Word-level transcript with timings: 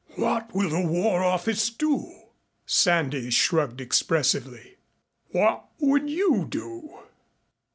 "What 0.15 0.51
will 0.55 0.69
the 0.71 0.81
War 0.81 1.23
Office 1.23 1.69
do?" 1.69 2.11
Sandys 2.65 3.35
shrugged 3.35 3.79
expressively. 3.79 4.77
"What 5.29 5.65
would 5.79 6.09
you 6.09 6.47
do?" 6.49 7.01